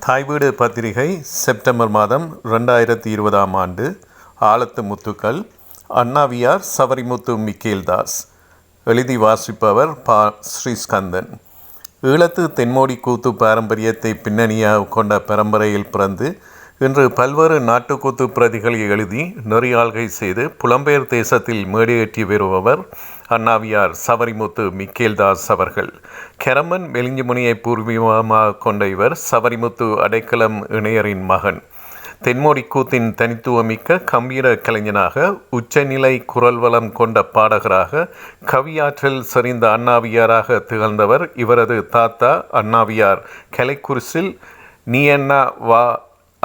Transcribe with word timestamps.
தாய் 0.00 0.24
வீடு 0.24 0.54
பத்திரிகை 0.54 1.20
செப்டம்பர் 1.22 1.88
மாதம் 1.88 2.40
ரெண்டாயிரத்தி 2.44 3.06
இருபதாம் 3.06 3.54
ஆண்டு 3.54 4.00
ஆலத்து 4.40 4.82
முத்துக்கள் 4.82 5.38
அண்ணாவியார் 5.88 6.64
சவரிமுத்து 6.78 7.32
மிக்கேல்தாஸ் 7.46 8.16
எழுதி 8.84 9.16
வாசிப்பவர் 9.16 10.02
பா 10.02 10.34
ஸ்ரீஸ்கந்தன். 10.50 11.28
ஈழத்து 12.02 12.44
தென்மோடி 12.58 13.00
கூத்து 13.00 13.34
பாரம்பரியத்தை 13.34 14.14
பின்னணியாக 14.14 14.84
கொண்ட 14.84 15.18
பரம்பரையில் 15.18 15.90
பிறந்து 15.90 16.40
இன்று 16.84 17.02
பல்வேறு 17.18 17.56
நாட்டுக்கூத்து 17.68 18.24
பிரதிகளை 18.36 18.78
எழுதி 18.92 19.22
நெறியாள்கை 19.50 20.04
செய்து 20.18 20.44
புலம்பெயர் 20.60 21.06
தேசத்தில் 21.12 21.60
மேடையேற்றி 21.72 22.22
வருபவர் 22.30 22.80
அண்ணாவியார் 23.34 23.92
சவரிமுத்து 24.04 24.64
மிக்கேல்தாஸ் 24.78 25.44
அவர்கள். 25.54 25.90
கெரமன் 26.44 26.86
மெலிஞ்சிமுனியை 26.94 27.54
பூர்வீகமாக 27.64 28.56
கொண்ட 28.64 28.88
இவர் 28.94 29.14
சவரிமுத்து 29.28 29.88
அடைக்கலம் 30.04 30.58
இணையரின் 30.78 31.24
மகன். 31.32 31.60
தென்மோடி 32.26 32.62
கூத்தின் 32.74 33.10
தனித்துவமிக்க 33.20 34.02
கம்பீர 34.12 34.54
கலைஞனாக 34.66 35.26
உச்சநிலை 35.58 36.14
குரல் 36.32 36.60
வளம் 36.64 36.90
கொண்ட 36.92 37.24
பாடகராக 37.36 38.06
கவியாற்றல் 38.52 39.20
செறிந்த 39.32 39.66
அண்ணாவியாராக 39.76 40.58
திகழ்ந்தவர் 40.70 41.26
இவரது 41.44 41.78
தாத்தா 41.96 42.32
அண்ணாவியார் 42.60 43.22
கலைக்குரிசில் 43.58 44.32
நீ 44.92 45.02
என்ன 45.16 45.32
வா 45.60 45.84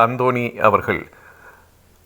அந்தோணி 0.01 0.57
அவர்கள். 0.57 1.07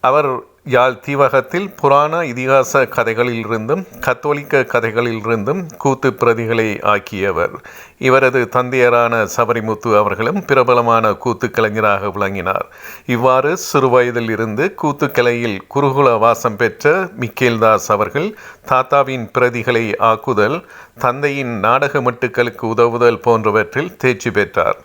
அவர் 0.04 0.30
யாழ் 0.66 0.98
தீவகத்தில் 1.05 1.68
புராண 1.76 2.20
இதிகாச 2.22 2.82
கதைகளிலிருந்தும் 2.86 3.99
கத்தோலிக்க 3.99 4.62
கதைகளிலிருந்தும் 4.62 5.62
கூத்து 5.77 6.09
பிரதிகளை 6.12 6.68
ஆக்கியவர். 6.84 7.52
இவரது 7.98 8.49
தந்தையரான 8.52 9.27
சபரிமுத்து 9.38 9.98
அவர்களும் 9.98 10.46
பிரபலமான 10.46 11.13
கூத்து 11.13 11.52
கலைஞராக 11.52 12.09
விளங்கினார். 12.09 12.68
இவ்வாறு 13.05 13.58
சிறுவயதில் 13.58 14.30
இருந்து 14.30 14.76
கூத்துக்கலையில் 14.84 15.58
குருகுல 15.76 16.20
வாசம் 16.20 16.55
பெற்ற 16.55 17.10
மிக்கேல்தாஸ் 17.20 17.90
அவர்கள் 17.90 18.37
தாத்தாவின் 18.65 19.30
பிரதிகளை 19.37 19.85
ஆக்குதல் 19.99 20.63
தந்தையின் 20.99 21.60
நாடக 21.60 22.02
மட்டுக்களுக்கு 22.02 22.62
உதவுதல் 22.62 23.20
போன்றவற்றில் 23.20 23.96
தேர்ச்சி 23.98 24.32
பெற்றார். 24.32 24.82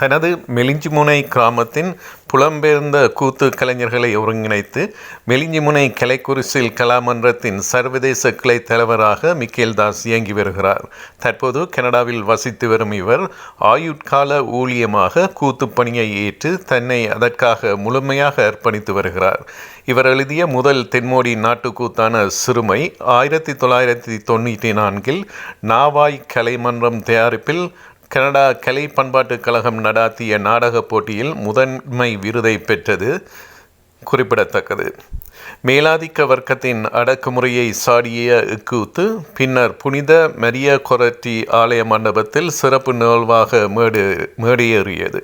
தனது 0.00 0.28
மெலிஞ்சிமுனை 0.56 1.18
கிராமத்தின் 1.34 1.90
புலம்பெயர்ந்த 2.32 2.98
கூத்து 3.18 3.46
கலைஞர்களை 3.60 4.08
ஒருங்கிணைத்து 4.20 4.82
மெலிஞ்சிமுனை 5.28 5.84
கலைக்குரிசில் 6.00 6.72
கலாமன்றத்தின் 6.80 7.58
சர்வதேச 7.70 8.32
கிளை 8.40 8.56
தலைவராக 8.62 9.34
மிக்கேல்தாஸ் 9.40 10.02
இயங்கி 10.04 10.32
வருகிறார். 10.32 10.84
தற்போது 11.18 11.60
கனடாவில் 11.68 12.22
வசித்து 12.22 12.68
வரும் 12.68 12.92
இவர் 12.92 13.24
ஆயுட்கால 13.72 14.40
ஊழியமாக 14.60 15.30
கூத்து 15.32 15.68
பணியை 15.68 16.08
ஏற்று 16.24 16.52
தன்னை 16.64 17.00
அதற்காக 17.08 17.76
முழுமையாக 17.76 18.36
அர்ப்பணித்து 18.50 18.92
வருகிறார். 18.92 19.42
இவர் 19.84 20.06
எழுதிய 20.06 20.42
முதல் 20.46 20.82
தென்மோடி 20.94 21.32
நாட்டுக்கூத்தான 21.46 22.26
சிறுமை 22.42 22.80
ஆயிரத்தி 23.18 23.52
தொள்ளாயிரத்தி 23.52 24.16
தொண்ணூற்றி 24.30 24.72
நான்கில் 24.72 25.20
நாவாய் 25.72 26.24
கலைமன்றம் 26.34 27.02
தயாரிப்பில் 27.02 27.64
கனடா 28.08 28.52
கலை 28.52 28.86
பண்பாட்டுக் 28.86 29.40
கழகம் 29.40 29.84
நடாத்திய 29.84 30.38
நாடகப் 30.38 30.88
போட்டியில் 30.88 31.34
முதன்மை 31.34 32.16
விருதை 32.16 32.58
பெற்றது 32.58 33.28
குறிப்பிடத்தக்கது. 34.04 34.94
மேலாதிக்க 35.66 36.24
வர்க்கத்தின் 36.24 36.82
அடக்குமுறையை 36.92 37.70
சாடிய 37.70 38.44
இக்கூத்து 38.48 39.04
பின்னர் 39.34 39.76
புனித 39.76 40.30
மரிய 40.40 40.82
கொரட்டி 40.82 41.44
ஆலய 41.50 41.84
மண்டபத்தில் 41.84 42.50
சிறப்பு 42.50 42.94
நிகழ்வாக 42.94 43.68
மேடு 43.68 44.32
மேடையேறியது 44.42 45.20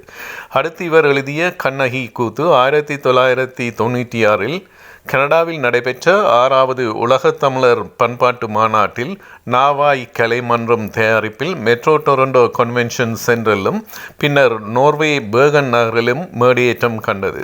அடுத்து 0.50 0.84
இவர் 0.84 1.04
எழுதிய 1.04 1.56
கண்ணகி 1.56 2.10
கூத்து 2.12 2.54
ஆயிரத்தி 2.54 2.94
தொள்ளாயிரத்தி 2.94 3.66
தொண்ணூற்றி 3.78 4.28
ஆறில் 4.28 4.58
கனடாவில் 5.06 5.58
நடைபெற்ற 5.58 6.12
ஆறாவது 6.40 6.84
உலக 7.04 7.30
தமிழர் 7.42 7.82
பண்பாட்டு 7.96 8.46
மாநாட்டில் 8.48 9.14
நாவாய் 9.54 10.04
கலைமன்றம் 10.18 10.86
தயாரிப்பில் 10.90 11.54
மெட்ரோ 11.66 11.94
டொரண்டோ 12.06 12.42
கன்வென்ஷன் 12.58 13.14
சென்டரிலும் 13.26 13.80
பின்னர் 14.18 14.56
நோர்வே 14.76 15.12
பேகன் 15.34 15.70
நகரிலும் 15.76 16.24
மேடியேற்றம் 16.42 16.98
கண்டது. 17.08 17.42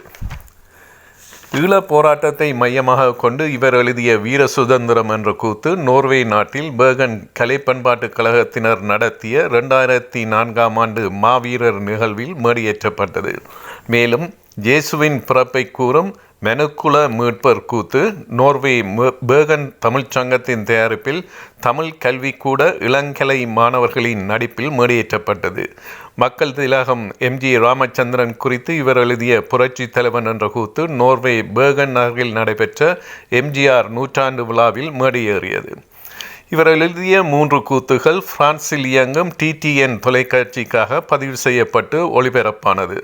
ஈழப் 1.59 1.89
போராட்டத்தை 1.91 2.49
மையமாக 2.55 3.13
கொண்டு 3.15 3.53
இவர் 3.53 3.75
எழுதிய 3.75 4.11
வீர 4.25 4.43
சுதந்திரம் 4.47 5.09
என்ற 5.09 5.33
கூத்து 5.33 5.71
நோர்வே 5.77 6.19
நாட்டில் 6.25 6.71
பேகன் 6.81 7.17
கலை 7.33 7.59
பண்பாட்டு 7.59 8.07
கழகத்தினர் 8.17 8.83
நடத்திய 8.91 9.47
ரெண்டாயிரத்தி 9.55 10.23
நான்காம் 10.35 10.77
ஆண்டு 10.77 11.05
மாவீரர் 11.25 11.81
நிகழ்வில் 11.89 12.37
மேடியேற்றப்பட்டது. 12.45 13.33
மேலும் 13.87 14.27
ஜேசுவின் 14.67 15.19
பிறப்பை 15.27 15.71
கூறும் 15.71 16.09
மெனுக்குல 16.45 16.97
மீட்பர் 17.19 17.61
கூத்து 17.65 18.01
நோர்வே 18.39 18.73
பேகன் 19.31 19.67
தமிழ்ச் 19.79 20.11
சங்கத்தின் 20.11 20.63
தயாரிப்பில் 20.63 21.21
தமிழ் 21.61 21.93
கல்விக்கூட 22.05 22.61
இளங்கலை 22.89 23.39
மாணவர்களின் 23.59 24.25
நடிப்பில் 24.25 24.71
மேடையேற்றப்பட்டது. 24.71 25.65
மக்கள் 26.15 26.53
திலகம் 26.53 27.05
எம்ஜி 27.19 27.53
ராமச்சந்திரன் 27.59 28.37
குறித்து 28.37 28.77
இவர் 28.77 28.97
எழுதிய 28.97 29.43
புரட்சி 29.43 29.89
தலைவன் 29.89 30.27
என்ற 30.27 30.49
கூத்து 30.49 30.89
நோர்வே 30.89 31.37
பேகன் 31.43 31.95
நகரில் 31.99 32.33
நடைபெற்ற 32.33 33.01
எம்ஜிஆர் 33.31 33.89
நூற்றாண்டு 33.89 34.47
விழாவில் 34.47 34.91
மேடையேறியது. 34.91 35.75
இவர் 36.51 36.67
எழுதிய 36.67 37.23
மூன்று 37.23 37.59
கூத்துகள் 37.71 38.21
பிரான்சில் 38.37 38.85
இயங்கும் 38.85 39.33
டிடிஎன் 39.43 39.97
தொலைக்காட்சிக்காக 40.07 41.01
பதிவு 41.01 41.37
செய்யப்பட்டு 41.37 42.23
ஒளிபரப்பானது. 42.23 42.99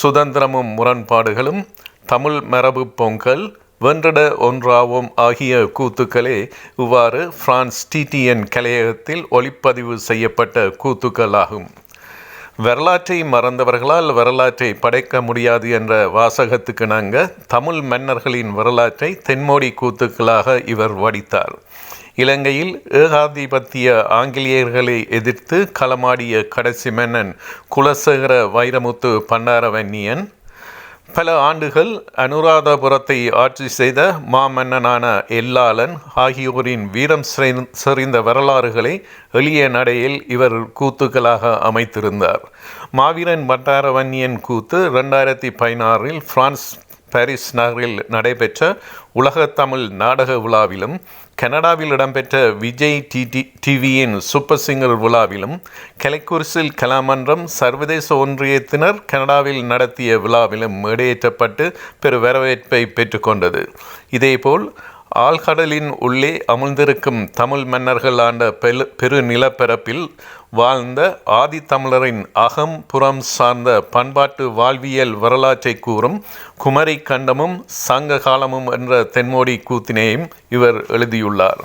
சுதந்திரமும் 0.00 0.70
முரண்பாடுகளும் 0.76 1.60
தமிழ் 2.06 2.38
மரபு 2.42 2.82
பொங்கல் 3.00 3.44
வென்றட 3.80 4.20
ஒன்றாவோம் 4.48 5.08
ஆகிய 5.16 5.54
கூத்துக்களே 5.78 6.36
இவ்வாறு 6.76 7.20
பிரான்ஸ் 7.40 7.80
டிடிஎன் 7.94 8.44
கலையகத்தில் 8.54 9.22
ஒளிப்பதிவு 9.30 9.94
செய்யப்பட்ட 10.08 10.64
கூத்துக்கள் 10.82 11.36
ஆகும் 11.36 11.68
வரலாற்றை 12.56 13.18
மறந்தவர்களால் 13.24 14.10
வரலாற்றை 14.12 14.70
படைக்க 14.74 15.22
முடியாது 15.22 15.70
என்ற 15.70 15.92
வாசகத்துக்கு 16.08 16.86
நாங்க 16.86 17.16
தமிழ் 17.46 17.80
மன்னர்களின் 17.82 18.52
வரலாற்றை 18.52 19.10
தென்மோடி 19.28 19.70
கூத்துக்களாக 19.80 20.56
இவர் 20.66 20.94
வடித்தார். 20.94 21.54
இலங்கையில் 22.22 22.74
ஏகாதிபத்திய 23.02 23.88
ஆங்கிலேயர்களை 24.18 24.98
எதிர்த்து 25.18 25.58
களமாடிய 25.80 26.44
கடைசி 26.54 26.90
மன்னன் 26.98 27.32
குலசேகர 27.76 28.34
வைரமுத்து 28.58 29.10
பண்டாரவன்னியன். 29.32 30.24
பல 31.16 31.32
ஆண்டுகள் 31.46 31.90
அனுராதபுரத்தை 32.24 33.16
ஆட்சி 33.40 33.66
செய்த 33.78 34.00
மாமன்னனான 34.34 35.04
எல்லாளன் 35.38 35.94
ஆகியோரின் 36.24 36.84
வீரம் 36.94 37.24
செறிந்த 37.82 38.18
வரலாறுகளை 38.28 38.94
எளிய 39.38 39.68
நடையில் 39.76 40.18
இவர் 40.34 40.56
கூத்துக்களாக 40.78 41.52
அமைத்திருந்தார். 41.68 42.44
மாவீரன் 43.00 43.44
பட்டாரவன்னியன் 43.50 44.38
கூத்து 44.48 44.78
ரெண்டாயிரத்தி 44.96 45.50
பதினாறில் 45.62 46.20
பிரான்ஸ் 46.32 46.66
பாரிஸ் 47.12 47.48
நகரில் 47.54 47.98
நடைபெற்ற 48.08 48.60
உலகத்தமிழ் 49.14 49.84
நாடக 49.96 50.36
விழாவிலும் 50.38 50.96
கனடாவில் 51.38 51.92
இடம்பெற்ற 51.92 52.36
விஜய் 52.58 52.98
டிடி 53.12 53.42
டிவியின் 53.64 54.16
சூப்பர் 54.22 54.62
சிங்கர் 54.64 54.96
விழாவிலும் 54.98 55.56
கலைக்குரிசில் 56.02 56.72
கலாமன்றம் 56.82 57.44
சர்வதேச 57.58 58.08
ஒன்றியத்தினர் 58.16 58.98
கனடாவில் 59.06 59.62
நடத்திய 59.64 60.18
விழாவிலும் 60.18 60.76
மேடையேற்றப்பட்டு 60.84 61.66
பெரு 62.00 62.18
வரவேற்பை 62.20 62.82
பெற்றுக்கொண்டது 62.94 63.62
இதேபோல் 64.10 64.66
ஆழ்கடலின் 65.18 65.88
உள்ளே 65.98 66.44
அமிழ்ந்திருக்கும் 66.52 67.30
தமிழ் 67.30 67.64
மன்னர்கள் 67.64 68.18
ஆண்ட 68.18 68.52
பெரு 68.52 68.86
பெரு 68.96 69.22
நிலப்பரப்பில் 69.22 70.04
வாழ்ந்த 70.50 71.20
ஆதித்தமிழரின் 71.26 72.24
அகம் 72.32 72.84
புறம் 72.88 73.20
சார்ந்த 73.20 73.80
பண்பாட்டு 73.80 74.50
வாழ்வியல் 74.50 75.12
வரலாற்றை 75.12 75.78
கூறும் 75.78 76.24
குமரி 76.56 76.96
கண்டமும் 76.96 77.56
சங்க 77.66 78.18
காலமும் 78.18 78.66
என்ற 78.66 79.00
தென்மோடி 79.00 79.60
கூத்தினையும் 79.70 80.30
இவர் 80.48 80.86
எழுதியுள்ளார். 80.86 81.62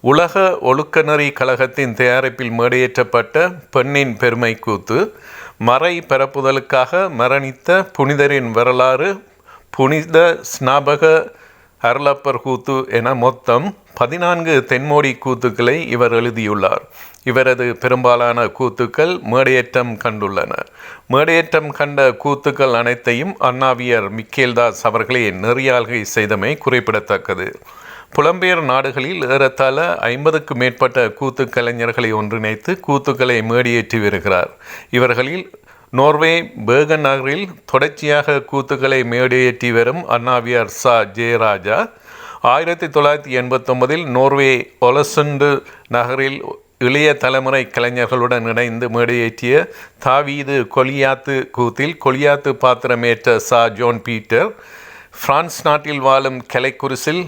உலக 0.00 0.58
ஒழுக்கநெறி 0.62 1.32
கழகத்தின் 1.32 1.94
தயாரிப்பில் 1.94 2.50
மேடையேற்றப்பட்ட 2.50 3.54
பெண்ணின் 3.70 4.16
பெருமை 4.16 4.54
கூத்து 4.54 5.18
மறை 5.58 6.04
பரப்புதலுக்காக 6.08 7.10
மரணித்த 7.18 7.88
புனிதரின் 7.92 8.50
வரலாறு 8.50 9.22
புனித 9.70 10.38
ஸ்நாபக 10.52 11.34
அர்லப்பர் 11.82 12.40
கூத்து 12.40 12.86
என 12.90 13.14
மொத்தம் 13.14 13.76
பதினான்கு 13.94 14.64
தென்மோடி 14.68 15.18
கூத்துக்களை 15.26 15.86
இவர் 15.86 16.12
எழுதியுள்ளார். 16.12 16.88
இவரது 17.24 17.76
பெரும்பாலான 17.76 18.44
கூத்துக்கள் 18.44 19.20
மேடையேற்றம் 19.22 19.98
கண்டுள்ளன. 20.04 20.52
மேடையேற்றம் 21.08 21.68
கண்ட 21.68 22.08
கூத்துக்கள் 22.24 22.72
அனைத்தையும் 22.72 23.36
அண்ணாவியர் 23.40 24.08
மிக்கேல்தாஸ் 24.18 24.82
அவர்களே 24.82 25.30
நெறியாள்கை 25.30 26.04
செய்தமை 26.14 26.58
குறிப்பிடத்தக்கது. 26.58 27.58
புலம்பெயர் 28.16 28.62
நாடுகளில் 28.62 29.22
ஏறத்தாழ 29.28 29.98
ஐம்பதுக்கு 29.98 30.54
மேற்பட்ட 30.54 31.10
கூத்து 31.10 31.44
கலைஞர்களை 31.44 32.12
ஒன்றிணைத்து 32.14 32.80
கூத்துக்களை 32.88 33.38
மேடியேற்றி 33.42 34.02
வருகிறார். 34.02 34.56
இவர்களில் 34.90 35.50
நோர்வே 35.90 36.52
பேர்கன் 36.66 36.98
நகரில் 36.98 37.48
தொடர்ச்சியாக 37.64 38.42
கூத்துக்களை 38.52 39.04
மேடையேற்றி 39.04 39.72
வரும் 39.72 40.06
அண்ணாவியார் 40.06 40.68
சா. 40.68 41.00
ஜெயராஜா. 41.00 41.90
ஆயிரத்தி 42.40 42.86
தொள்ளாயிரத்தி 42.86 43.42
எண்பத்தொன்பதில் 43.42 44.06
நோர்வே 44.06 44.70
ஒலசண்டு 44.80 45.62
நகரில் 45.88 46.44
இளைய 46.78 47.14
தலைமுறை 47.14 47.70
கலைஞர்களுடன் 47.70 48.48
இணைந்து 48.48 48.88
மேடையேற்றிய 48.88 49.68
தாவீது 49.98 50.66
கொலியாத்து 50.76 51.50
கூத்தில் 51.50 51.98
கொலியாத்து 52.04 52.52
பாத்திரமேற்ற 52.60 53.36
சா. 53.36 53.68
Zone 53.68 54.02
Peter. 54.02 54.54
பிரான்ஸ் 55.26 55.64
நாட்டில் 55.64 56.00
வாழும் 56.00 56.42
கலைக்குரிசில் 56.52 57.26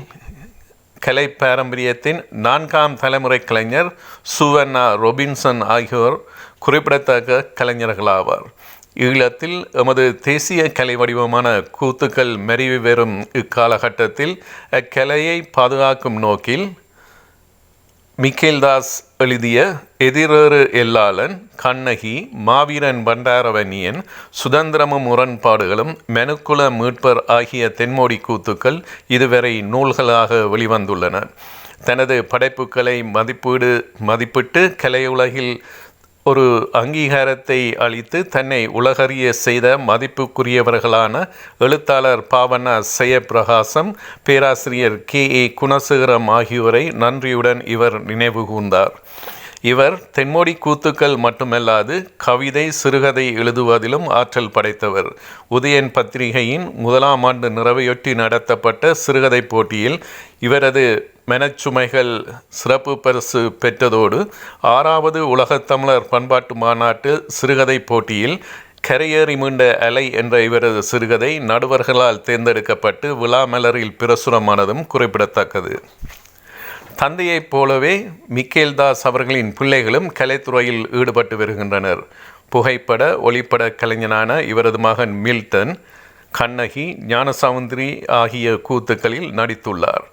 கலை 1.00 1.30
பாரம்பரியத்தின் 1.30 2.26
நான்காம் 2.30 2.96
தலைமுறை 2.96 3.38
கலைஞர் 3.38 3.90
சுவர்ணா 4.38 4.84
ரொபின்சன் 5.04 5.62
ஆகியோர் 5.64 6.16
குறிப்பிடத்தக்க 6.58 7.46
கலைஞர்களாவார். 7.60 8.46
ஈழத்தில் 8.94 9.70
எமது 9.72 10.04
தேசிய 10.18 10.72
கலை 10.72 10.96
வடிவமான 10.96 11.48
கூத்துக்கள் 11.80 12.32
மெருவி 12.38 12.78
வரும் 12.78 13.16
இக்காலகட்டத்தில் 13.32 14.34
அக்கலையை 14.70 15.42
பாதுகாக்கும் 15.52 16.18
நோக்கில் 16.18 16.66
மிக்கேல்தாஸ் 18.18 18.94
எழுதிய 19.22 19.60
எதிரேறு 19.98 20.58
எல்லாளன் 20.80 21.32
கண்ணகி 21.56 22.28
மாவீரன் 22.32 23.00
பண்டாரவன்னியன் 23.06 23.98
சுதந்திரமும் 24.40 25.06
முரண்பாடுகளும் 25.06 25.92
மெனுக்குல 26.14 26.68
மீட்பர் 26.70 27.20
ஆகிய 27.26 27.72
தென்மோடி 27.76 28.18
கூத்துக்கள் 28.28 28.82
இதுவரை 29.08 29.62
நூல்களாக 29.62 30.40
வெளிவந்துள்ளன. 30.54 31.26
தனது 31.84 32.24
படைப்புகளை 32.24 33.02
மதிப்பீடு 33.02 33.92
மதிப்பிட்டு 34.06 34.62
கலையுலகில் 34.82 35.52
ஒரு 36.28 36.44
அங்கீகாரத்தை 36.80 37.58
அளித்து 37.84 38.18
தன்னை 38.34 38.60
உலகறிய 38.78 39.32
செய்த 39.44 39.66
மதிப்புக்குரியவர்களான 39.88 41.14
எழுத்தாளர் 41.66 42.22
பாவனா 42.34 42.74
செயப்பிரகாசம் 42.96 43.90
பேராசிரியர் 44.28 44.98
கே 45.12 45.22
ஏ 45.40 45.44
குணசேகரம் 45.60 46.28
ஆகியோரை 46.38 46.84
நன்றியுடன் 47.02 47.60
இவர் 47.76 47.98
நினைவு 48.10 48.42
கூர்ந்தார். 48.50 48.94
இவர் 49.62 50.10
தென்மொழி 50.18 50.52
கூத்துக்கள் 50.64 51.16
மட்டுமல்லாது 51.16 52.08
கவிதை 52.16 52.70
சிறுகதை 52.70 53.34
எழுதுவதிலும் 53.34 54.06
ஆற்றல் 54.08 54.50
படைத்தவர். 54.50 55.16
உதயன் 55.50 55.92
பத்திரிகையின் 55.92 56.72
முதலாம் 56.74 57.24
ஆண்டு 57.24 57.48
நிறைவையொட்டி 57.48 58.14
நடத்தப்பட்ட 58.14 58.94
சிறுகதை 58.94 59.42
போட்டியில் 59.42 60.04
இவரது 60.38 61.12
மெனச்சுமைகள் 61.26 62.12
சிறப்பு 62.48 62.98
பரிசு 62.98 63.56
பெற்றதோடு 63.64 64.30
ஆறாவது 64.60 65.36
உலகத்தமிழர் 65.36 66.08
பண்பாட்டு 66.10 66.54
மாநாட்டு 66.54 67.24
சிறுகதை 67.26 67.80
போட்டியில் 67.80 68.44
கரையேறி 68.88 69.36
மீண்ட 69.36 69.78
அலை 69.78 70.12
என்ற 70.12 70.42
இவரது 70.42 70.82
சிறுகதை 70.82 71.38
நடுவர்களால் 71.38 72.20
தேர்ந்தெடுக்கப்பட்டு 72.20 73.26
விழாமலரில் 73.26 73.96
பிரசுரமானதும் 73.98 74.86
குறிப்பிடத்தக்கது. 74.86 75.82
தந்தையைப் 77.00 77.50
போலவே 77.50 78.08
மிக்கேல்தாஸ் 78.34 79.02
அவர்களின் 79.02 79.52
பிள்ளைகளும் 79.58 80.08
கலைத்துறையில் 80.18 80.80
ஈடுபட்டு 80.92 81.36
வருகின்றனர். 81.36 82.02
புகைப்பட 82.48 83.02
ஒளிப்பட 83.28 83.62
கலைஞனான 83.82 84.30
இவரது 84.46 84.78
மகன் 84.78 85.14
மில்டன் 85.24 85.72
கண்ணகி 86.30 86.86
ஞானசமுந்திரி 87.12 88.10
ஆகிய 88.20 88.56
கூத்துக்களில் 88.68 89.28
நடித்துள்ளார். 89.38 90.04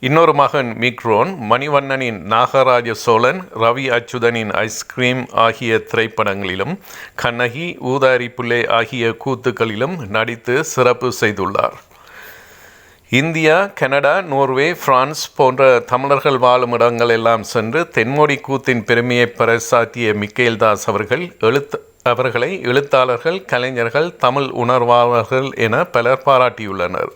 இன்னொரு 0.00 0.34
மகன் 0.34 0.76
மிக்ரோன் 0.80 1.30
மணிவண்ணனின் 1.52 2.20
நாகராஜ 2.34 2.90
சோழன் 3.04 3.40
ரவி 3.60 3.86
அச்சுதனின் 3.98 4.52
ஐஸ்கிரீம் 4.66 5.24
ஆகிய 5.46 5.82
திரைப்படங்களிலும் 5.92 6.76
கண்ணகி 7.14 7.78
ஊதாரி 7.92 8.28
பிள்ளை 8.28 8.66
ஆகிய 8.66 9.16
கூத்துக்களிலும் 9.24 9.96
நடித்து 10.08 10.64
சிறப்பு 10.64 11.12
செய்துள்ளார். 11.20 11.78
இந்தியா 13.18 13.56
கனடா 13.78 14.12
நோர்வே 14.30 14.66
பிரான்ஸ் 14.84 15.22
போன்ற 15.38 15.62
தமிழர்கள் 15.90 16.38
வாழும் 16.44 16.74
இடங்கள் 16.76 17.12
எல்லாம் 17.16 17.42
சென்று 17.50 17.80
தென்மொழி 17.96 18.36
கூத்தின் 18.46 18.80
பெருமையை 18.88 19.26
பறைசாற்றிய 19.38 20.14
மிக்கேல்தாஸ் 20.22 20.86
அவர்கள் 20.92 21.24
எழுத்து 21.48 21.78
அவர்களை 22.12 22.48
எழுத்தாளர்கள் 22.70 23.38
கலைஞர்கள் 23.52 24.08
தமிழ் 24.24 24.48
உணர்வாளர்கள் 24.62 25.48
என 25.66 25.84
பலர் 25.96 26.24
பாராட்டியுள்ளனர். 26.26 27.12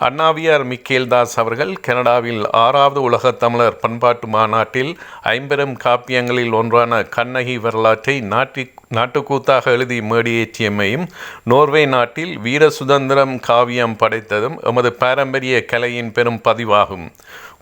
அண்ணாவியார் 0.00 0.66
மிக்கேல்தாஸ் 0.66 1.36
அவர்கள் 1.36 1.80
கனடாவில் 1.80 2.50
ஆறாவது 2.50 3.02
உலகத் 3.02 3.38
தமிழர் 3.38 3.76
பண்பாட்டு 3.76 4.26
மாநாட்டில் 4.26 4.98
ஐம்பெரும் 5.22 5.76
காப்பியங்களில் 5.84 6.52
ஒன்றான 6.52 7.02
கண்ணகி 7.02 7.58
வரலாற்றை 7.58 8.20
நாட்டி 8.20 8.70
நாட்டுக்கூத்தாக 8.94 9.64
எழுதி 9.64 10.00
மேடியேற்றியமையும் 10.00 11.06
நோர்வே 11.44 11.86
நாட்டில் 11.86 12.38
வீர 12.38 12.70
சுதந்திரம் 12.70 13.40
காவியம் 13.40 13.96
படைத்ததும் 13.96 14.56
எமது 14.60 14.92
பாரம்பரிய 14.92 15.64
கலையின் 15.64 16.12
பெரும் 16.12 16.40
பதிவாகும். 16.44 17.06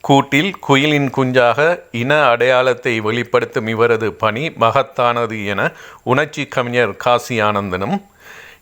கூட்டில் 0.01 0.59
குயிலின் 0.59 1.11
குஞ்சாக 1.17 1.81
இன 1.91 2.23
அடையாளத்தை 2.25 3.01
வெளிப்படுத்தும் 3.01 3.67
இவரது 3.67 4.13
பணி 4.13 4.49
மகத்தானது 4.49 5.47
என 5.47 5.73
உணர்ச்சி 6.05 6.47
கவிஞர் 6.47 6.97
காசி 6.97 7.43
ஆனந்தனும் 7.43 8.03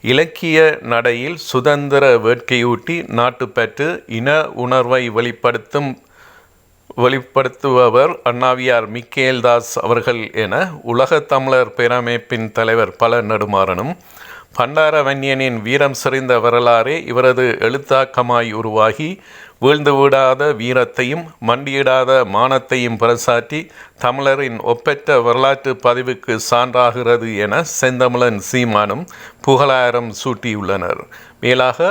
இலக்கிய 0.04 0.58
நடையில் 0.84 1.38
சுதந்திர 1.46 2.04
வேட்கையூட்டி 2.18 2.96
நாட்டுப்பற்று 3.12 3.88
இன 4.18 4.28
உணர்வை 4.56 5.02
வெளிப்படுத்தும் 5.10 5.90
வெளிப்படுத்துபவர் 6.96 8.12
அண்ணாவியார் 8.22 8.86
மிக்கேல்தாஸ் 8.90 9.72
அவர்கள் 9.78 10.20
என 10.34 10.54
உலக 10.82 11.18
தமிழர் 11.26 11.72
பேரமைப்பின் 11.76 12.46
தலைவர் 12.52 12.92
பல 12.96 13.20
நடுமாறனும் 13.22 13.92
பண்டாரவன்யனின் 14.56 15.58
வீரம் 15.62 15.96
செறிந்த 16.02 16.34
வரலாறே 16.40 16.96
இவரது 17.04 17.46
எழுத்தாக்கமாய் 17.60 18.52
உருவாகி 18.52 19.08
வீழ்ந்து 19.62 19.92
விடாத 19.98 20.42
வீரத்தையும் 20.60 21.22
மண்டியிடாத 21.48 22.10
மானத்தையும் 22.34 22.98
பறைசாற்றி 23.02 23.60
தமிழரின் 23.98 24.58
ஒப்பற்ற 24.72 25.16
வரலாற்று 25.26 25.72
பதிவுக்கு 25.84 26.34
சான்றாகிறது 26.50 27.28
என 27.44 27.62
செந்தமிழன் 27.80 28.40
சீமானும் 28.50 29.04
புகழாரம் 29.46 30.10
சூட்டியுள்ளனர். 30.20 31.00
மேலாக 31.40 31.88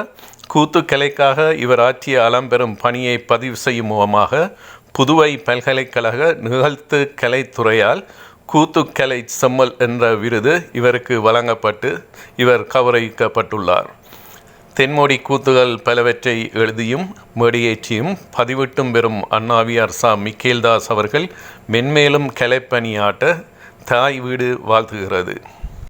கூத்துக்கலைக்காக 0.54 1.58
இவர் 1.64 1.84
ஆற்றிய 1.88 2.22
அலம்பெரும் 2.28 2.78
பணியை 2.84 3.18
பதிவு 3.32 3.56
செய்யும் 3.56 3.92
முகமாக 3.94 4.54
புதுவை 5.00 5.32
பல்கலைக்கழக 5.48 6.34
நிகழ்த்து 6.46 7.00
கலைத்துறையால் 7.22 8.04
கூத்துக்கலை 8.54 9.20
செம்மல் 9.40 9.76
என்ற 9.78 10.16
விருது 10.16 10.54
இவருக்கு 10.74 11.16
வழங்கப்பட்டு 11.22 11.90
இவர் 12.36 12.64
கௌரவிக்கப்பட்டுள்ளார். 12.74 13.90
தென்மொழி 14.80 15.18
கூத்துகள் 15.28 15.78
பலவற்றை 15.78 16.50
எழுதியும் 16.54 17.16
மேடியேற்றியும் 17.40 18.18
பதிவிட்டும் 18.38 18.92
பெறும் 18.92 19.20
அண்ணாவியார் 19.30 19.94
சா. 20.00 20.16
மிக்கேல்தாஸ் 20.16 20.88
அவர்கள் 20.88 21.32
மென்மேலும் 21.72 22.28
கலைப்பணியாட்ட 22.40 23.46
தாய் 23.86 24.20
வீடு 24.20 24.60
வாழ்த்துகிறது. 24.70 25.36